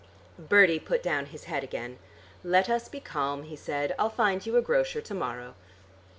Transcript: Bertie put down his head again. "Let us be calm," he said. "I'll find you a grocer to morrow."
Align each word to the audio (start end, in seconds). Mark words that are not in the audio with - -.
Bertie 0.39 0.79
put 0.79 1.03
down 1.03 1.27
his 1.27 1.43
head 1.43 1.63
again. 1.63 1.99
"Let 2.43 2.71
us 2.71 2.89
be 2.89 2.99
calm," 2.99 3.43
he 3.43 3.55
said. 3.55 3.93
"I'll 3.99 4.09
find 4.09 4.43
you 4.43 4.57
a 4.57 4.61
grocer 4.63 4.99
to 4.99 5.13
morrow." 5.13 5.53